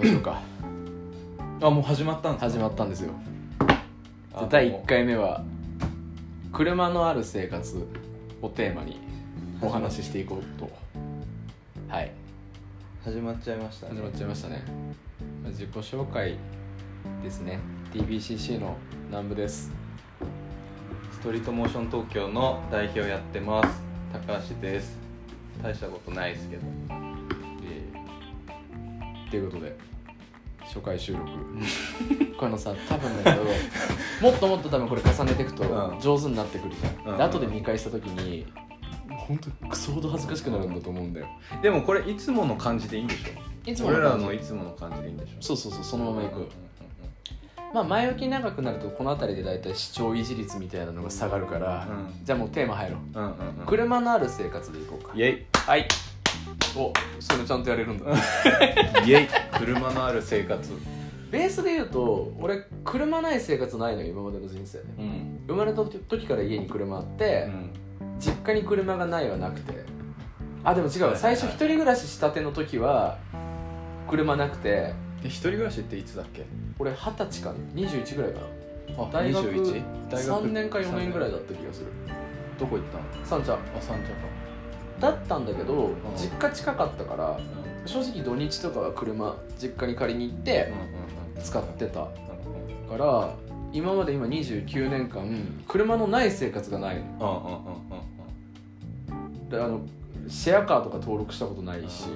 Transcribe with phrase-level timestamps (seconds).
[0.00, 0.40] ましょうか。
[1.62, 2.50] あもう始まったんですか？
[2.50, 3.12] 始まったんですよ。
[4.32, 5.44] あ第1もう回目は
[6.52, 7.86] 車のある生活
[8.40, 8.98] をテーマに
[9.60, 10.70] お話ししていこうと。
[11.88, 12.10] はい。
[13.04, 13.96] 始まっちゃいましたね。
[13.96, 14.62] 始まっちゃいましたね。
[15.42, 16.36] まあ自己紹介
[17.22, 17.58] ですね。
[17.92, 18.76] TBCC の
[19.10, 19.70] 南部です。
[21.12, 23.82] ストリートモーション東京の代表やってます。
[24.26, 24.98] 高橋です。
[25.62, 26.62] 大したことないですけど。
[29.30, 29.76] ということで
[30.72, 31.24] 初回収録。
[32.38, 33.44] これのさ多分だけど
[34.22, 36.00] もっともっと多分これ重ねていくとうん。
[36.00, 37.18] 上手になってくるじゃん、うん。
[37.18, 38.46] で後で見返した時に
[39.08, 41.26] 本当にクソほど恥ずかしくなるんだと思うんだよ。
[41.60, 43.70] でもこれいつもの感じでいいんでしょ？
[43.70, 45.42] いつも俺らのいつもの感じでいいんでしょ？
[45.42, 46.48] そうそうそうそのままいく、
[47.74, 52.24] まあ前置き長くなるとこの辺りで大体視聴維持率みたいなのが下がるから、うん。
[52.24, 53.00] じゃあもうテーマ入ろう。
[53.18, 53.60] うんうんうん。
[53.60, 55.12] うん車のある生活でいこうか。
[55.14, 55.86] イエはい
[56.76, 58.04] おそれちゃんとやれるんだ。
[59.04, 59.26] イ イエイ。
[59.58, 60.70] 車のある生活。
[61.30, 65.38] ベースで言うと俺車ない生活ないのよ今までの人生でうん。
[65.46, 67.48] 生まれた時から家に車あって、
[68.18, 69.84] 実家に車がないはなくて。
[70.64, 71.16] あでも違うわ。
[71.16, 73.18] 最初一人暮らししたての時は
[74.08, 74.92] 車なくて。
[75.22, 76.44] で一人暮らしっていつだっけ？
[76.78, 77.56] 俺二十歳かな。
[77.74, 79.04] 21ぐらいかな。
[79.04, 79.82] あ大学 21?
[80.10, 81.86] 大学3年か4年ぐらいだった気がする。
[82.58, 83.24] どこ行ったの？
[83.24, 83.54] 三茶。
[83.54, 84.14] あ三茶か
[85.00, 87.40] だったんだけど実家近かったから
[87.82, 87.88] うん。
[87.88, 90.72] 正直土日とかは車実家に借りに行って
[91.42, 92.08] 使ってた。
[92.88, 93.34] から
[93.72, 97.78] 今まで今29年間車のない生活がないの。
[99.48, 99.80] であの
[100.28, 102.08] シェアカーとか登録したことないし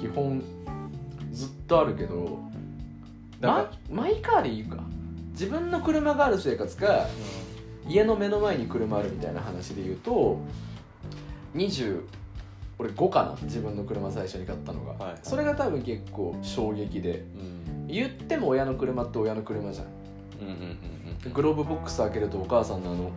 [0.00, 0.42] 基本
[1.30, 2.38] ずっとあるけど
[3.40, 4.78] ママイカーでいいか。
[5.32, 7.08] 自分の車がある生活か
[7.88, 10.40] 家の目の前に車あるみたいな話で言うと
[11.56, 12.02] 20
[12.78, 15.18] 俺5かな自分の車最初に買ったのが、はいはい。
[15.22, 17.24] それが多分結構衝撃で。
[17.36, 17.86] うん。
[17.86, 19.86] 言っても親の車って親の車じゃん。
[20.40, 20.54] うんうんう
[21.30, 23.10] んグローブボックス開けるとお母さんのあの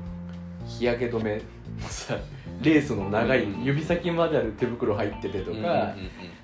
[0.66, 1.41] 日焼け止めの
[1.90, 2.16] さ
[2.62, 5.63] レースの長い指先まである手袋入っててとか、うん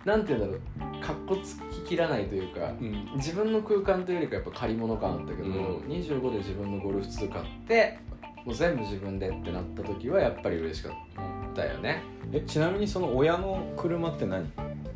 [0.04, 1.02] なんて言うんだろう。
[1.02, 2.88] かっこつききらないというかうん。
[2.88, 5.54] うん自分の空間というよりかやっぱ借り物感あったけど、うん。
[5.88, 8.00] 25で自分のゴルフ2買って
[8.46, 11.22] もう全部自分でってなった時はやっぱり嬉しかった
[11.66, 12.02] よね。
[12.32, 14.50] えちなみにその親の車って何？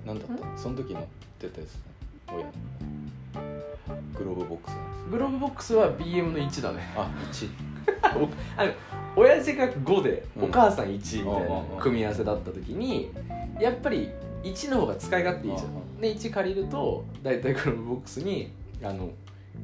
[0.06, 0.58] 何だった？
[0.58, 1.04] その時乗っ
[1.40, 1.78] てたやつ
[2.34, 2.52] 親の。
[4.18, 4.76] グローブボックス
[5.12, 6.80] グローブボックスは BM の1だね。
[6.96, 7.50] つあ1
[8.58, 8.72] あの
[9.16, 10.44] 親父が5でうん。
[10.46, 13.12] お母さん1みたいなうん組み合わせだった時に
[13.60, 14.10] やっぱり
[14.44, 18.52] 1の方が使い勝手いいじゃうんんで1借りると大体グローブボックスに
[18.84, 19.10] あの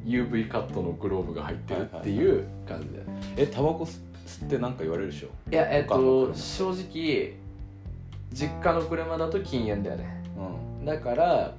[0.05, 3.99] UV カットのグローブが入ってるっていう感じだよねえタバコ吸
[4.45, 5.27] ってなんか言われるでしょ？
[5.51, 6.35] いやえっと車。
[6.35, 7.33] 正直
[8.31, 10.23] 実家の車だと禁煙だよね。
[10.79, 10.85] うん。
[10.85, 11.53] だから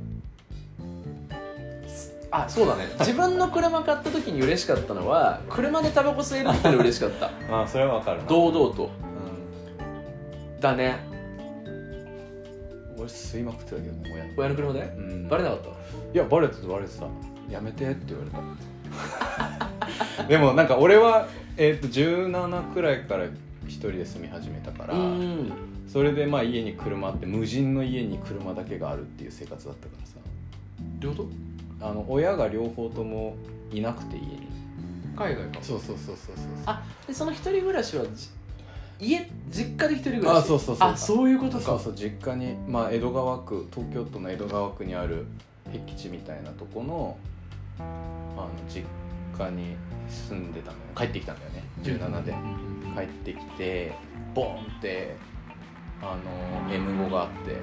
[1.86, 2.86] すあそうだね。
[3.00, 7.30] 自分の車買った時に嬉しかったのは車でタバコ吸えるっての嬉しかった。
[7.62, 8.24] あそれはわかるな。
[8.26, 8.84] 堂々と。
[8.84, 8.88] う
[10.60, 10.90] だね。
[10.92, 10.96] ん
[12.96, 14.30] 俺吸いまくってたけどね親の。
[14.36, 14.80] 親の車で？
[14.80, 15.28] うん。
[15.28, 15.68] バレなかった？
[15.68, 15.72] い
[16.14, 17.06] やバレてたバレてた。
[17.50, 20.24] やめてって言われた。
[20.28, 23.26] でもなんか俺は、えー、と17くらいから
[23.66, 25.52] 一人で住み始めたからうん。
[25.86, 30.14] それでまあ家に車あって無人の家に車だけがあるっていう生活だったからさ。
[30.98, 31.26] 両方？
[31.80, 33.36] あの親が両方とも
[33.70, 34.48] いなくて家に。
[35.16, 35.58] 海外か。
[35.62, 36.44] そうそうそうそうそう。
[36.66, 38.28] あでその一人暮らしはじ
[39.00, 40.38] 家実家で一人暮らし？
[40.38, 40.88] あそうそうそう。
[40.88, 41.64] あそういうことか。
[41.64, 45.26] そうそう実家に、まあ、江戸川区東京都の江戸川区にある
[45.72, 47.16] 僻地みたいなとこの
[47.78, 48.82] あの実
[49.36, 49.76] 家に
[50.08, 50.82] 住んでたのよ。
[50.96, 51.64] 帰ってきたんだよね。
[51.82, 52.34] 17で。
[52.94, 53.92] 帰ってきて
[54.34, 55.16] ボーンって
[56.00, 57.56] あの M5 があって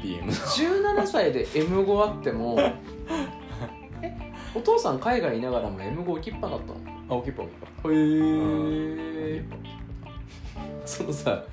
[0.00, 2.56] BM の17歳で M5 あっても
[4.02, 4.16] え
[4.54, 6.76] お父さん海外いながらも M5 置きっぱだったの？
[7.10, 7.92] あ大きいパ大きいパへ
[9.38, 9.44] え
[10.84, 11.44] そのさ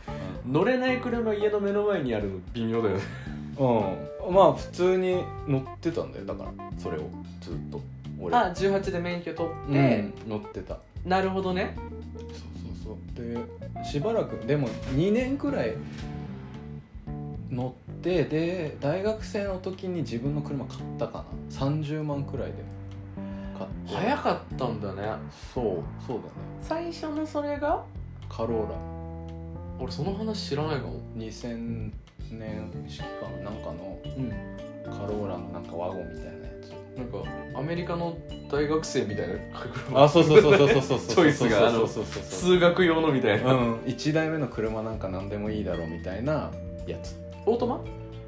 [0.45, 3.03] 乗れない車家の目の前にあるの微妙だよね
[3.57, 7.01] うんまあ普通に乗ってたんだよだからそれを
[7.41, 7.81] ずっと
[8.19, 8.35] 俺。
[8.35, 10.77] あ18で免許取って、うん乗ってた。
[11.05, 11.75] なるほどね。
[12.17, 12.27] そう
[12.85, 13.25] そうそう。
[13.25, 15.73] でしばらくでも2年くらい
[17.49, 21.55] 乗ってで大学生の時に自分の車買ったかな。
[21.67, 22.55] 30万くらいで
[23.57, 23.95] 買って。
[23.95, 25.03] 早かったんだね。
[25.53, 25.65] そう
[26.05, 26.29] そうだね。
[26.61, 27.83] 最初のそれが？
[28.27, 28.75] カローラ。
[29.79, 30.99] 俺その話知らないかも。
[31.17, 31.91] 2000
[32.31, 33.49] 年式かな。
[33.49, 34.29] なんかのうん。
[34.85, 36.38] カローラのなんかワゴンみたいな
[36.99, 37.23] なんか
[37.55, 38.17] アメリカの
[38.51, 39.35] 大学生みたいな
[39.85, 40.03] 車。
[40.03, 42.57] あそうそうそうそうそうそうチョイスがあのそうそうそうそう。
[42.57, 43.75] 通学用のみたいな、うん。
[43.81, 46.51] 1台目の車なんか何でもいいだろうみたいな
[46.85, 47.15] やつ。
[47.45, 47.81] オートマ？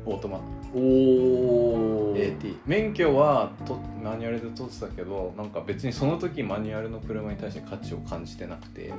[0.06, 0.40] オートマ。
[0.74, 8.94] おお AT 免許はとマニュアルで取ってたけどなんか別にその時マニュアルの車に対して価値を感じてなくて、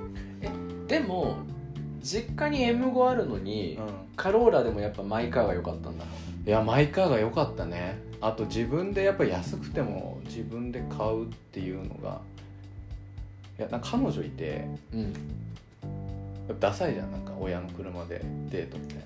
[0.87, 1.37] でも
[2.03, 3.81] 実家に M5 あるのに、う
[4.17, 6.05] カローラでもやっぱマイカーが良かったんだ。
[6.05, 6.09] ん、
[6.47, 12.21] いやマイカーが良かったねあと自分でやっぱ安くても自分で買うっていうのが
[13.59, 15.13] いやなんか彼女いてうん。
[16.59, 18.21] ダサいじゃんなんか親の車で
[18.51, 19.03] デートみたいな。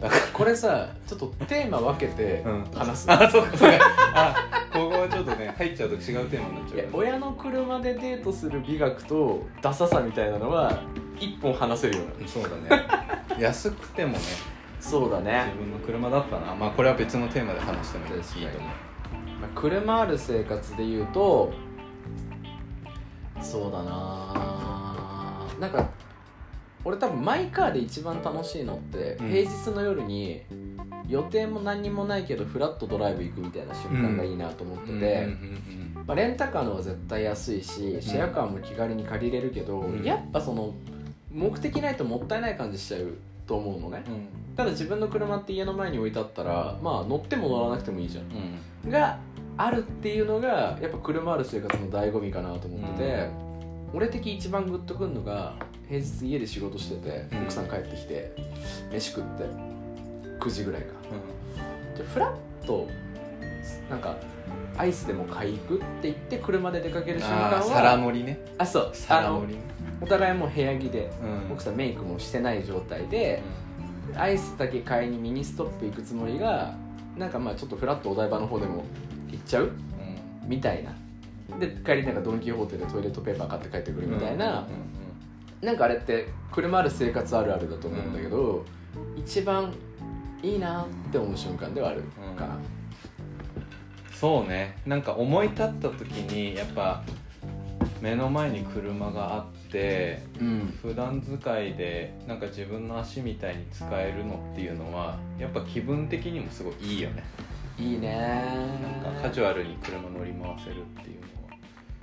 [0.00, 3.70] だかこれさちょっとテーマ分けてら、うん、話す、あそうかそう。
[3.70, 3.78] か
[4.14, 4.34] あ
[4.72, 6.88] ここはちょっとね入っちゃうと違うテーマになっちゃう。
[6.92, 10.82] 親の車でデートする美学とダサさみたいなのは
[11.20, 12.86] 一本話せるようなそうだね。
[13.38, 14.18] 安くてもね
[14.80, 15.52] そうだね。
[15.54, 16.54] 自分の車だったな。
[16.54, 18.18] まあこれは別のテーマで話してもいいと
[18.58, 18.70] 思う。
[19.40, 21.52] まあ車ある生活で言うと
[23.40, 25.46] そうだな。
[25.60, 25.90] なんか
[26.84, 29.30] 俺多分マイカーで一番楽しいのって、うん。
[29.30, 30.42] 平日の夜に
[31.08, 35.28] 予定も何にもないけどフラットドライブ行くみたいな瞬間がいいなと思ってて、
[36.14, 40.04] レンタカーの方が絶対安いしシェアカーも気軽に借りれるけど、うん。
[40.04, 40.72] やっぱその
[41.30, 43.14] 目的ないともったいない感じしちゃう
[43.48, 44.04] と思うのね。
[44.06, 44.28] うん。
[44.54, 48.24] ただ自分の車って家の前に置いてあったらまあ乗っても乗らなくてもいいじゃん。
[48.84, 48.90] うん。
[48.90, 49.18] が
[49.56, 53.28] あるっていうのがやっぱ車ある生活の醍醐味かなと思ってて、
[53.92, 55.54] 俺的一番グッとくるのが
[55.88, 57.42] 平日家で仕事しててうん。
[57.44, 58.32] 奥さん帰ってきて
[58.92, 59.44] 飯食って
[60.38, 60.88] 9時ぐらいか。
[61.96, 62.86] でフラッと
[63.90, 64.16] なんか
[64.78, 68.40] アイスでも買い行くって言って車で出かける瞬間は皿乗りね。
[68.56, 68.90] あそう。
[68.94, 69.60] 皿乗りね。
[70.00, 71.10] お互いもう部屋着で
[71.48, 71.52] うん。
[71.52, 73.42] 奥さんメイクもしてない状態で
[74.14, 76.74] アイスだけ買いにミニストップ行くつもりが
[77.16, 78.84] なんかまあちょっとフラッとお台場の方でも
[79.28, 79.64] 行っちゃう？
[79.64, 80.48] うん。
[80.48, 80.92] みたいな。
[81.58, 84.66] で帰りなんかドン・キホーテでトイレットペーパー買って帰ってくるみたいな、
[85.62, 88.66] なんかあれって車ある生活あるあるだと思うんだけど、
[89.16, 89.72] 一番
[90.42, 92.02] いいなって思う瞬間ではある
[92.36, 92.46] か。
[92.46, 92.58] な、
[94.18, 94.76] そうね。
[94.84, 97.04] なんか思い立った時にやっぱ
[98.02, 100.78] 目の前に車があってうん。
[100.82, 107.22] 普段使いでなんか自分の足みたいに使えるのっていうのはやっぱ気分的にもすごいいいよね。
[107.78, 108.44] いいね。
[109.04, 111.54] なんかカジュアルに車乗り回せるっていうのは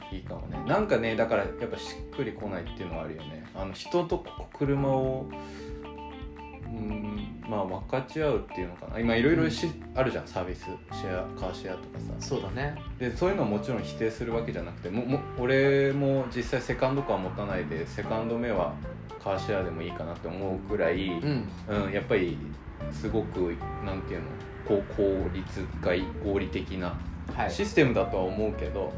[0.09, 0.57] いいかもね。
[0.65, 3.45] なんかねだからやっぱしっくりこないっていうのはあるよね。
[3.53, 4.23] あの人と
[4.53, 5.25] 車を
[6.65, 7.14] うん
[7.49, 8.99] まあ分かち合うっていうのかな。
[8.99, 10.27] 今いろいろし、あるじゃん。
[10.27, 12.05] サービスシェアカーシェアとかさ。
[12.19, 12.75] そうだね。
[12.99, 18.73] でそういうのはもちろん否定するわけじゃなくてもも俺も実際セカンドカー持たないでセカンド目は
[19.23, 21.47] カーシェアでもいいかなって思うくらい、うん。
[21.67, 22.37] うん、やっぱり
[22.91, 23.55] すごく
[23.85, 24.27] なんていうの
[24.67, 26.97] こう効率がいい合理的な
[27.35, 27.51] はい。
[27.51, 28.91] システムだとは思うけど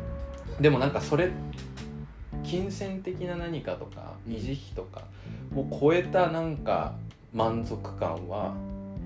[0.59, 1.29] でもなんかそれ
[2.43, 5.03] 金銭的な何かとか維持費とか
[5.55, 6.95] を超えたなんか
[7.33, 8.53] 満足感は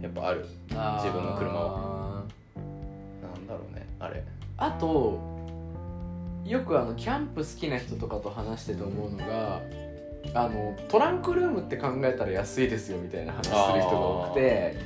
[0.01, 0.45] やっぱある。
[0.69, 2.23] 自分の車
[3.21, 4.23] なんだろうねあれ。
[4.57, 5.19] あと
[6.45, 9.61] よくあのキャンプ好きな人とかと話してて思うのが
[10.33, 14.77] あのトランクルームって考えたら安いですよみたいな話する人が多くて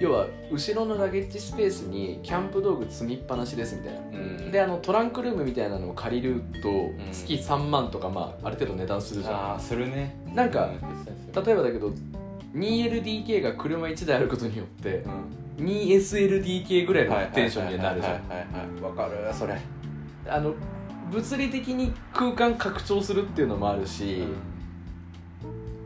[0.00, 4.00] 要は後ろのラゲッジスペースにキャンプ道具積みっぱなしですみたいな。
[4.00, 4.50] うん。
[4.50, 6.98] であのトランクルームみたいなのを借りるとん。
[7.12, 10.16] 月3万とか、まあ、ある程度値段するじゃああするね。
[10.28, 10.70] んなんか
[11.34, 11.92] 例えばだけど
[12.54, 15.04] 2LDK が車1台あることによって
[15.58, 15.66] うん。
[15.66, 18.82] 2SLDK ぐらいのテンションになるじゃん。
[18.82, 19.32] わかる。
[19.32, 19.58] それ。
[20.28, 20.54] あの
[21.10, 24.24] 物理的に空間拡張するっていうのもあるし、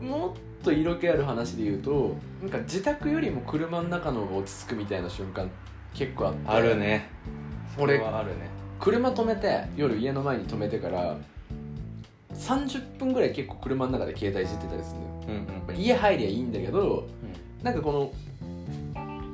[0.01, 5.49] もっと色気ある話で言うとなんか自宅よりも車の中の方が落ち着くみたいな瞬間
[5.93, 6.49] 結構あって。
[6.49, 7.09] あるね。
[7.77, 8.49] 俺それはあるね。
[8.79, 11.17] 車止めて夜家の前に止めてから
[12.37, 15.13] 30分ぐらい結構車の中で携帯いじってたりするのよ。
[15.27, 15.81] うんうん。
[15.81, 17.07] 家入りゃいいんだけど
[17.59, 17.63] うん。
[17.63, 18.11] なんかこの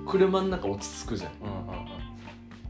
[0.07, 1.31] 車の中落ち着くじゃん。
[1.41, 1.85] うんうん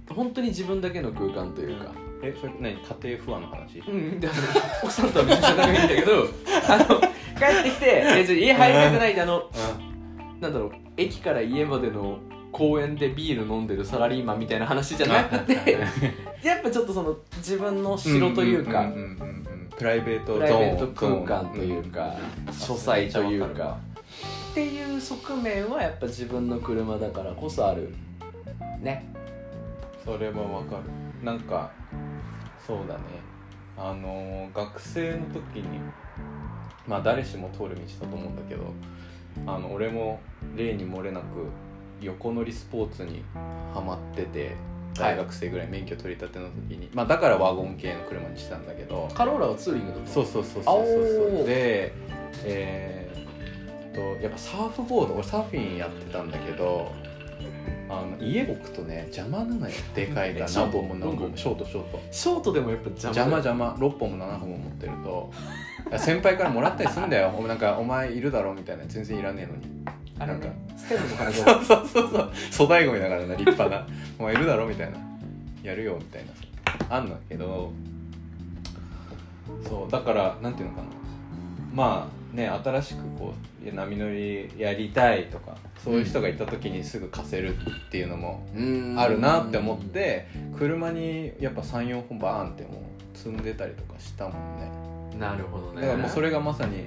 [0.10, 0.16] うん。
[0.16, 1.92] 本当に自分だけの空間というか、
[2.24, 2.76] えそれ何？
[2.76, 3.80] 家庭不安の話？
[3.80, 4.30] うん、で
[4.84, 6.28] 奥さんとは別に仲がいいんだけど
[6.70, 9.50] あの帰ってきて家入りたくないであの
[10.40, 12.20] なんだろう駅から家までの
[12.52, 15.78] 公園でビール飲んでるサラリーマンみたいな話じゃなくて
[16.44, 22.16] やっぱちょっとその自分の城というか、んんうんうんプライベートゾプライベート空間というか、
[22.52, 23.78] 書斎というか。
[24.52, 27.94] っていう側面はやっぱ自分の車だからこそある。
[28.82, 29.06] ね。
[30.06, 30.84] それもわかる。
[31.26, 31.72] なんか
[32.66, 33.02] そうだね。
[33.78, 35.80] あのー学生の時に
[36.88, 38.72] まあ誰しも通る道だと思うんだけど
[39.48, 40.20] あの俺も
[40.56, 41.48] 例に漏れなく
[42.02, 43.24] 横乗りスポーツに
[43.74, 44.56] ハマってて
[44.96, 49.10] 大学生ぐらい免許取り立ての時に、まあだからワゴン系の車にしたんだけど。
[49.14, 50.74] カローラはツーリングだそうそうそうそうそう。
[50.74, 51.46] あおー。
[51.46, 51.94] で
[52.46, 56.92] えーっとやっぱサーフボード俺サーフィンやってたんだけど
[57.90, 59.74] あの家置くとね邪魔なのよ。
[59.94, 61.38] でかいから何本も何本も。
[61.38, 62.00] ショートショート。
[62.10, 63.38] ショートでもやっぱ邪魔？
[63.38, 63.96] 邪魔邪魔。
[63.96, 65.32] 6本も7本も持ってると。
[65.98, 67.30] 先輩からもらったりするんだよ。
[67.38, 68.86] おなんかお前いるだろみたいな。
[68.88, 69.73] 全然いらねえのに
[70.24, 70.40] あれね。
[70.40, 72.32] なんかステムの金そがうそうそうそう。
[72.58, 73.88] 粗大ゴミだからな立派な。
[74.20, 74.98] お前いるだろみたいな。
[75.64, 76.32] やるよみたいな。
[76.98, 77.72] あんだけど。
[79.68, 80.88] そうだからなんていうのかな。
[81.74, 83.34] まあね新しくこ
[83.66, 88.96] う波乗りやりたいとかそういう人がいた時にすぐ貸せるっていうのもうん。
[89.00, 90.28] あるなって思って
[90.58, 95.20] 車にやっぱ34本バーンってもう積んでたりとかしたもんね。
[95.20, 95.82] なるほどね。
[95.82, 96.86] だからもうそれがまさに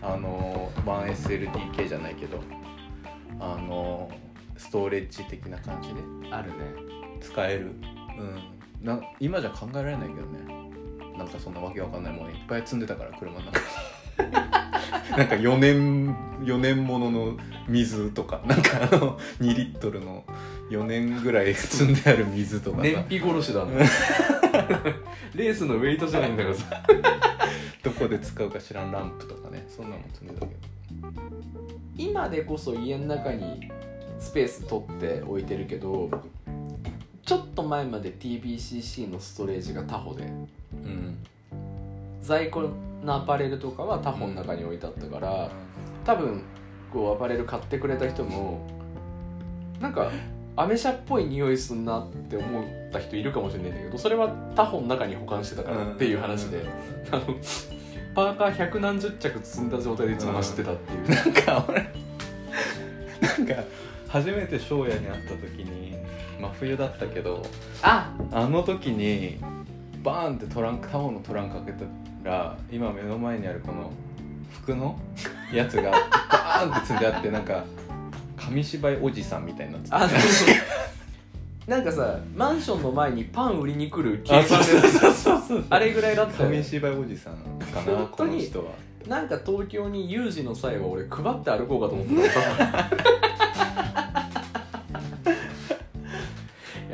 [0.00, 2.38] あの 1SLDK じゃないけど
[3.40, 4.10] あの
[4.56, 6.34] ストレッジ的な感じで？
[6.34, 6.56] あるね。
[7.20, 7.72] 使える、
[8.18, 10.64] うん、な今じゃ考えられないけどね。
[11.16, 13.58] なんかそんなわけわかんないものいっぱい積んでたから車の中。
[13.60, 13.64] に
[15.16, 17.36] なんか4年4年ものの
[17.68, 18.40] 水とか。
[18.46, 20.24] なんかあの2リットルの
[20.70, 22.82] 4年ぐらい積んである水とかさ。
[22.82, 23.72] 燃費殺しだな。
[25.34, 26.82] レースのウェイトじゃないんだからさ。
[27.82, 29.64] どこで使うか知らんランプとかね。
[29.68, 30.73] そんなのも積んでたけど
[31.96, 33.70] 今でこそ家の中に
[34.18, 36.10] スペース取って置いてるけど
[37.24, 41.18] ちょっと前まで TBCC のストレージが他保でうん。
[42.20, 42.70] 在庫
[43.02, 45.50] のアパレルとかは他保の中に置いてあったから
[46.04, 46.42] 多分
[46.92, 48.66] こうアパレル買ってくれた人も
[49.80, 50.10] なんか
[50.56, 56.64] アメ車っぽい匂いすんなって思った人いるかもしれないんだけどそれは他保の中に保管してたからっていう話で、
[57.10, 57.24] あの
[58.14, 61.80] パーカー百何十着積んだ状態でいつも走ってたっていう、なんか俺
[63.20, 63.64] なんか
[64.08, 65.96] 初めて翔也に会った時に
[66.40, 67.44] 真冬だったけど
[67.82, 68.12] あ！
[68.30, 69.38] あの時に
[70.02, 71.84] バーンってトランクタオのトランク開け
[72.24, 73.90] たら今目の前にあるこの
[74.52, 74.98] 服の
[75.52, 77.64] やつがバーンって積んであってなんか
[78.36, 79.98] 紙芝居おじさんみたいになってた
[81.66, 84.60] なんかさマンションの前にパン売りに来る警あ官
[85.70, 86.50] あれぐらいだったよ。
[86.50, 88.66] 紙芝居おじさんかなこ本当にの人は。
[89.06, 92.40] なんか東京に有事の際は俺配って歩こうかと思ってた。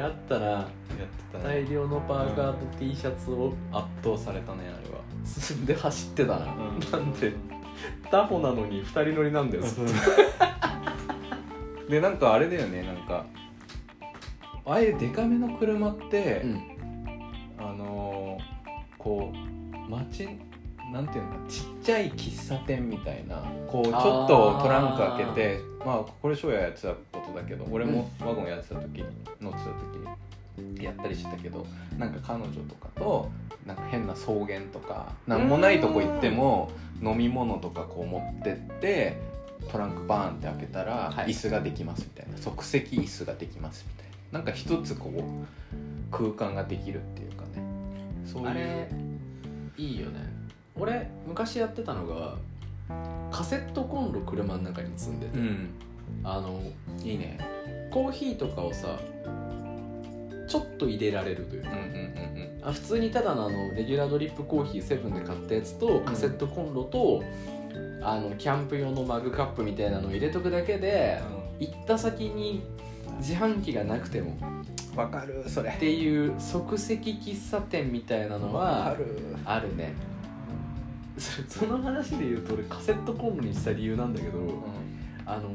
[0.00, 0.46] やったな。
[0.46, 0.68] やって
[1.32, 1.44] たね。
[1.44, 5.00] 大量のパーカーと T シャツを圧倒されたねあれは。
[5.24, 6.78] 進んで走ってたな、うん。
[6.90, 7.32] なんで
[8.10, 9.92] タホなのに2人乗りなんだよずっと。
[11.90, 13.26] でなんかあれだよねなんか
[14.64, 16.62] ああいうデカめの車って、うん。
[17.59, 18.61] あのー
[18.99, 20.29] こう街
[20.93, 29.02] なんていうのかちっちゃい喫茶店みたいなこうちょっとトランク開けてまあこれ翔也やってたことだけど俺もワゴンやってた時
[29.40, 29.64] 乗ってた
[30.59, 33.31] 時にやったりしてたけどなんか彼女とかと
[33.64, 36.71] なんか変な草原とかなんもないとこ行っても
[37.02, 39.17] 飲み物とかこう持ってって
[39.71, 41.31] トランクバーンって開けたらはい。
[41.31, 45.22] 椅子ができますみたいな、即席椅子ができますみたいななんか一つこう
[46.10, 47.62] 空間ができるっていうかね。
[48.25, 48.88] そういうあれ
[49.76, 50.20] いいよね。
[50.76, 52.37] 俺昔やってたのが
[53.30, 55.70] カセットコンロ車の中に積んでて、うん。
[56.25, 56.62] あの
[57.02, 57.38] いいね。
[57.90, 58.99] コーヒーとかをさ
[60.49, 61.70] ちょっと入れられるというか。
[61.70, 61.87] うんうんう
[62.37, 67.22] んあ普通にただのあのレギュラードリップコーヒーセブンで買ったやつとカセットコンロと、
[68.02, 71.20] あのキャンプ用のマグカップみたいなのを入れとくだけで
[71.58, 72.62] 行った先に
[73.20, 74.36] 自販機がなくても。
[74.42, 74.60] うん
[74.96, 75.70] わかるそれ。
[75.70, 79.36] っていう即席喫茶店みたいなのはる。
[79.44, 79.94] あるね。
[81.18, 84.38] そその話で言うと俺カセットコンロにした理由なんだけど
[85.26, 85.50] あの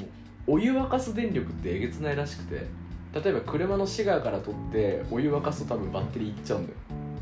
[0.46, 2.68] お湯沸かす電力ってえげつないらしくて
[3.14, 6.78] 例えば車のシガーから取ってお湯沸かすと多分バッテリーいっちゃうんだよ。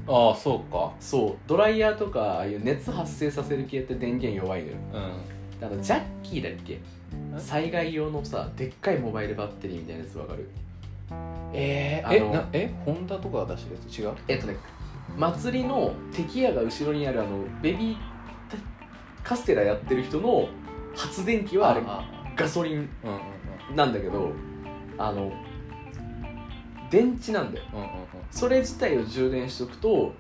[0.05, 0.91] ああそうか。
[1.00, 1.35] そう。
[1.47, 4.75] ドライヤーとかああいう熱発生させる系って電源弱いのよ。
[4.93, 6.79] うんあのジャッキーだっけ？
[7.39, 10.50] 災害用のさでっかいモバイルバッテリーみたいなやつわかる？
[11.53, 12.74] えあのえなえ？
[12.86, 14.15] ホンダとかが出してるやつ違う？
[14.27, 14.58] えっとね
[15.17, 17.98] 祭りの敵屋が後ろにあるあのベビー
[19.24, 20.50] カステラやってる人の
[20.96, 22.03] 発電機はあれあ
[22.36, 22.89] ガソリン
[23.75, 24.32] なんだけど
[24.98, 25.32] あの
[26.89, 27.65] 電池なんだよ。
[28.32, 30.13] それ自体を充電しとくと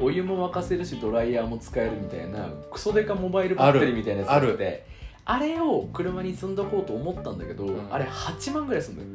[0.00, 4.86] お湯も沸かせるしドライヤーも使えるみたいなクソデカモバイルバッテリーみたいなやつがあって
[5.24, 7.92] あれを車に積んどこうと思ったんだけど、うん。
[7.92, 9.08] あれ8万ぐらいすんだよ。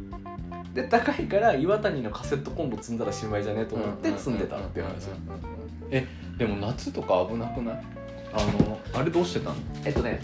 [0.74, 5.10] で高いから岩谷のカセットコンロ積んだらしまいじゃねえと思って積んでたっていう話
[5.92, 7.84] えでも夏とか危なくない
[8.34, 10.20] あのあれどうしてたのえっとね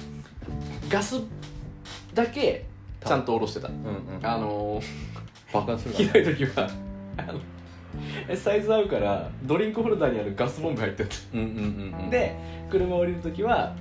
[0.89, 1.22] ガス
[2.16, 2.66] だけ
[3.06, 3.78] ちゃんと下ろしてたうんう
[4.20, 4.82] んあの
[5.54, 6.70] 爆発すひるからどい時は
[7.18, 7.42] あのえ
[8.36, 12.10] サイズ合うからドリンクホルダーにあるガスボンベ入っててうんうんうんうん。
[12.10, 12.36] で
[12.69, 13.75] 車降りる時は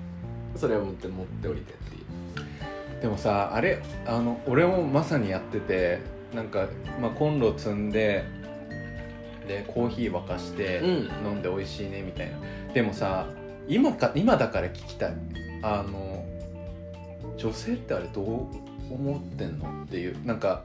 [0.57, 1.99] それを持って持って降りてってい
[2.99, 3.01] う。
[3.03, 6.01] でもさあれあの俺もまさにやってて
[6.35, 6.69] なんか、
[7.01, 8.25] まあ、コンロ積んで
[9.47, 10.89] でコーヒー沸かしてうん。
[11.27, 12.39] 飲んで美味しいねみたいな、
[12.75, 13.27] でもさ
[13.67, 15.15] 今か今だから聞きたい。
[15.63, 16.25] あの
[17.37, 18.47] 女性ってあれどう
[18.91, 20.65] 思ってんのっていうなんか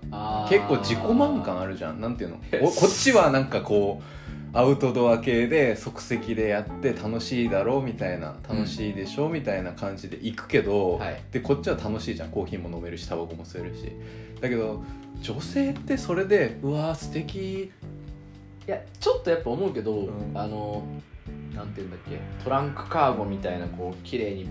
[0.49, 2.01] 結構自己満感あるじゃん。
[2.01, 2.37] なんていうの？
[2.61, 11.21] おこっちはなんかこうアウトドア系で即席でやって楽しいだろうみたいな楽しいでしょ、みたいな感じで行くけど、はい。
[11.31, 12.29] でこっちは楽しいじゃん。
[12.29, 13.91] コーヒーも飲めるしタバコも吸えるし。
[14.39, 14.83] だけど
[15.21, 17.63] 女性ってそれでうわー素敵。
[17.63, 17.71] い
[18.67, 20.31] やちょっとやっぱ思うけど、うん。
[20.35, 20.83] あの
[21.55, 22.19] なんていうんだっけ？
[22.43, 24.47] トランクカーゴみたいなこう綺麗に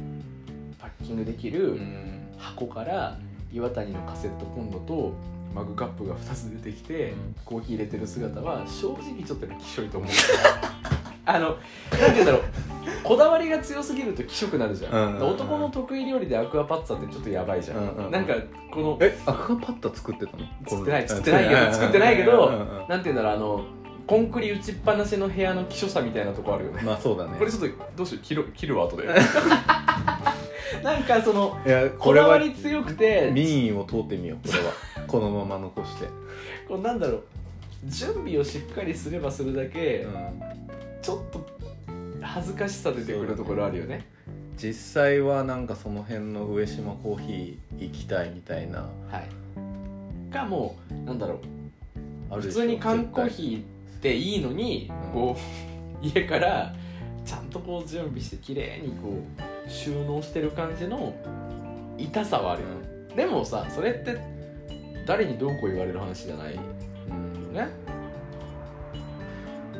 [0.78, 2.08] パッキングできるうん。
[2.38, 3.18] 箱から
[3.52, 5.12] 岩谷のカセットコンロと
[5.54, 7.34] マグカップが2つ出てきて、うん。
[7.44, 10.10] コーヒー入れてる姿は正直ちょっときしょいと思う。
[11.24, 11.58] あのなんて
[12.14, 12.42] 言うんだろう。
[13.04, 15.00] こだわりが強すぎると気色なるじゃん、うん。
[15.00, 18.10] うんうん男の得意料理でアクアパッツァってちょっとやばいじゃん、うんうんうん。
[18.10, 18.34] なんか
[18.72, 20.44] このえアクアパッタ作ってたの？
[20.66, 23.64] 作ってない作ってないけど作ってないけどうんうんうんなんて言うんだろうあの
[24.06, 26.82] コンクリ打ちっぱなしの部屋の希少さみたいなとこあるよね。
[26.82, 27.36] まあそうだね。
[27.38, 28.22] これちょっとどうしよう？
[28.22, 29.08] 切る切るわ後で
[30.82, 33.30] なんかそのいやここだわり強くて。
[33.32, 34.72] 民意を通ってみようこれは。
[35.06, 36.06] このまま残して、
[36.68, 37.24] こうなんだろう。
[37.86, 40.42] 準備をしっかりすればするだけ、うん。
[41.02, 41.44] ちょっと
[42.20, 43.34] 恥ずかしさ出てくる。
[43.34, 44.06] ところあるよね。
[44.56, 48.88] 実際はなんかその辺の上島コーヒー行きたいみたいな。
[49.10, 50.32] はい。
[50.32, 51.38] かもうなんだろう。
[52.30, 52.60] あるでしょ。
[52.60, 56.74] 普通に缶コーヒーでいいのに、うんこう家から
[57.24, 61.14] ちゃんとこう準備して綺麗にこう収納してる感じの
[61.98, 62.74] 痛さはあるよね、
[63.16, 64.18] でもさそれって
[65.06, 66.54] 誰にどうこう言われる話じゃない。
[66.54, 66.60] よ
[67.08, 67.54] うん。
[67.54, 67.66] ね。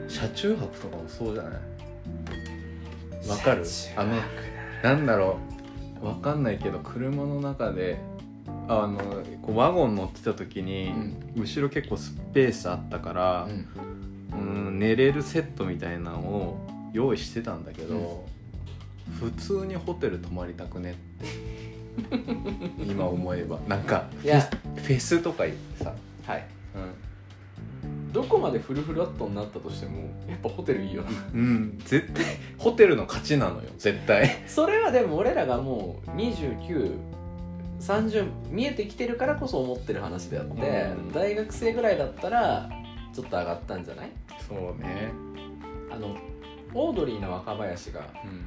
[0.08, 1.52] 車中泊とかもそうじゃない？
[3.28, 3.64] わかる。
[3.96, 4.16] あの
[4.82, 5.38] なんだろ
[6.02, 6.06] う。
[6.06, 8.00] わかんないけど車の中で
[8.66, 8.98] あの
[9.40, 10.92] こうワゴン乗ってた時に、
[11.36, 13.48] 後ろ結構スペースあったから、
[14.32, 18.26] うん、寝れるセットみたいなのを用意してたんだけど、
[19.20, 21.26] 普通にホテル泊まりたくねって
[22.84, 23.58] 今思えば。
[23.68, 24.40] なんかいや。
[24.40, 25.44] フェスとか
[25.82, 25.92] さ、
[26.26, 26.44] はい。
[26.74, 26.78] う
[28.08, 28.12] ん。
[28.12, 31.10] どこまでフルフラットになったとしてもやっぱホテルいいよな。
[31.34, 32.24] うん、絶対
[32.58, 33.70] ホテルの勝ちなのよ。
[33.78, 34.28] 絶対。
[34.46, 41.12] それはでも俺らがもう2930見えてきてるからこそ思ってる話であって、うん。
[41.12, 42.68] 大学生ぐらいだったら
[43.14, 44.10] ちょっと上がったんじゃない？
[44.48, 45.10] そうね。
[45.90, 46.16] あの
[46.74, 48.44] オードリーの若林がうん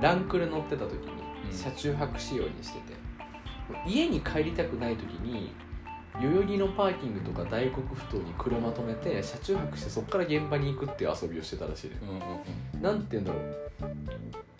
[0.00, 1.12] ランクル乗ってた時に
[1.50, 1.56] うん。
[1.56, 2.94] 車中泊仕様にしてて、
[3.86, 5.52] 家に帰りたくない時に
[6.20, 11.96] 代々木のパーキングとか大黒ふ頭に車止めて車中泊してそこから現場に行くっていう遊びをしてたらしいね。
[12.02, 13.70] うんうんなんて言うんだろう。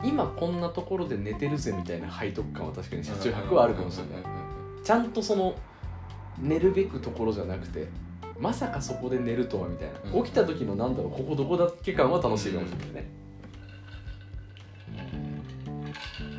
[0.05, 4.25] 今こんなところで寝てるぜみたいな背徳感は確かに車中泊はあるかもしれない。
[4.85, 5.55] ちゃんとその
[6.39, 7.89] 寝るべくところじゃなくて
[8.39, 13.26] まさかそこで寝るとはみたいな、うん起きた時のなんだろうここどこだっけ感は楽しいかもしれないね、だから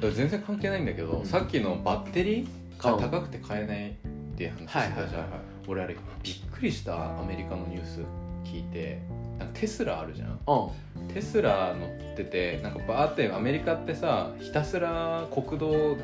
[0.01, 1.25] 全然関係ないんだけど、うん。
[1.25, 3.93] さっきのバッテリーがうん高くて買えないっ
[4.38, 7.99] ていう話してたじゃん、はいはい俺あれびっくりしたアメリカのニュース
[8.45, 9.01] 聞いて
[9.38, 10.39] なんかテスラあるじゃん。
[10.47, 11.07] うん。
[11.13, 15.97] テスラ乗っててなんかバーってアメリカってさひたすら国道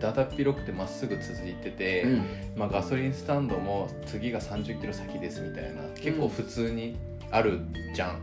[0.00, 2.24] だだっ広くてまっすぐ続いてて、うん。
[2.56, 5.82] まあ、ガソリンスタンドも次が3 0キロ先ですみたいな。
[5.94, 6.96] 結構普通に
[7.30, 7.60] ある
[7.94, 8.22] じゃん、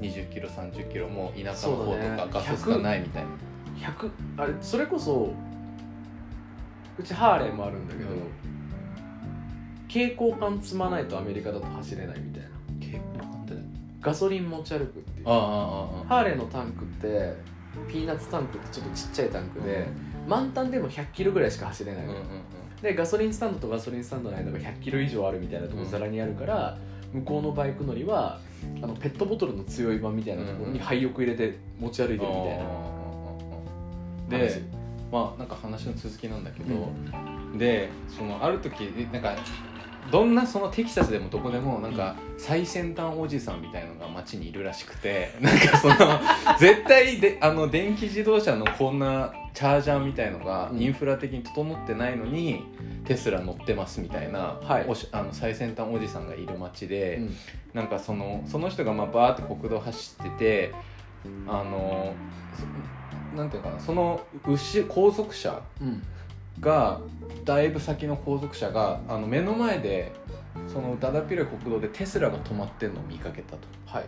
[0.00, 3.28] 20キロ30キロもう田舎の方とかガソスタないみたいな、
[3.82, 5.34] 100あれそれこそ
[6.98, 8.18] うちハーレーもあるんだけど、うん。
[9.88, 12.48] 蛍光管積まないとアメリカだと走れないみたいな。
[12.80, 13.54] 蛍光管って
[14.00, 15.28] ガソリン持ち歩くっていう。
[15.28, 17.34] あああああハーレーのタンクって
[17.88, 19.86] ピーナッツタンクってちょっとちっちゃいタンクで、
[20.28, 22.42] 満タンでも100キロぐらいしか走れないのよ、うんうん
[22.82, 26.76] でガソリンスタンドとガソリンスタンドの間が100キロ以上あるみたいなところざらにあるから、
[27.12, 28.40] 向こうのバイク乗りは
[28.82, 32.64] あのペットボトルの強い版みたいなところに廃屋入れて持ち歩いてるみたいな。
[32.64, 32.91] うん
[34.38, 34.62] で
[35.10, 36.88] まあなんか話の続きなんだけど、
[37.58, 38.80] でそのある時
[39.12, 39.36] なんか
[40.10, 45.94] どんなそのテキサスでもどこでもなんか最先端おじさんみたいのが街にいるらしくて なんかその
[46.58, 50.80] 絶対であの電気自動車のこんなチャージャーみたいのがうん。
[50.80, 52.64] インフラ的に整ってないのに、
[53.04, 54.86] テスラ乗ってますみたいな、はい。
[54.88, 57.36] おしあの最先端おじさんがいる街で、うん。
[57.74, 60.74] なんかそのその人がまあバーって国道走ってて
[61.46, 62.14] あの
[62.54, 62.62] そ
[63.34, 66.02] なんていうのかなその牛後続車うん。
[66.60, 67.00] が
[67.44, 70.12] だいぶ先の後続車があの目の前で
[70.68, 73.58] そのだだっ広い国道でテスラが止まってんのを見かけたと。
[73.86, 74.04] はい。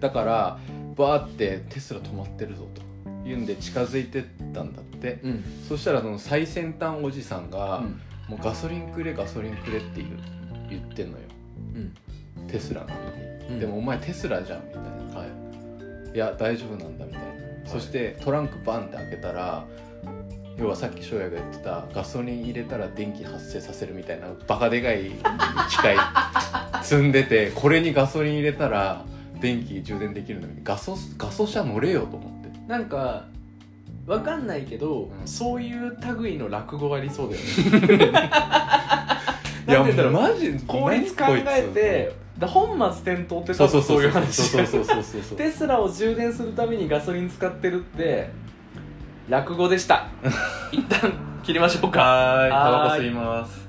[0.00, 0.58] だから
[0.96, 2.82] バーってテスラ止まってるぞと。
[3.28, 4.22] いうんで近づいてっ
[4.52, 5.18] たんだって。
[5.22, 5.44] うん。
[5.68, 8.00] そしたらその最先端おじさんが、うん。
[8.28, 10.18] もうガソリンくれガソリンくれっていう
[10.70, 11.24] 言ってんのよ。
[12.38, 12.46] うん。
[12.46, 13.00] テスラなの
[13.48, 13.60] に、うん。
[13.60, 14.88] でもお前テスラじゃんみたいな。
[15.18, 16.14] はい。
[16.14, 17.26] いや大丈夫なんだみたいな、
[17.66, 19.64] そしてトランクバンって開けたら
[20.56, 25.10] 要はさっき翔也が言ってたガソリン入れたら電気発生させるみたいなバカでかい
[25.70, 25.96] 機械
[26.82, 29.04] 積んでてこれにガソリン入れたら
[29.40, 32.44] 電気充電できるのにガソガソ車乗れよと思って。
[32.68, 33.26] なんか
[34.06, 35.26] わかんないけど、うん。
[35.28, 37.42] そういう類の落語がありそうだよ
[37.98, 38.04] ね。
[39.66, 40.12] い やなんて言うんだろう。
[40.12, 44.42] マジ効率考えてだ本末転倒ってそうそうそう多分そういう話。
[44.42, 45.38] そうそうそうそうそう。
[45.38, 48.30] テスラを充電するためにガソリン使ってるって
[49.28, 50.08] 落語でした。
[50.72, 52.00] 一旦切りましょうか。
[52.00, 52.50] はーい。
[52.50, 53.63] タバコ吸います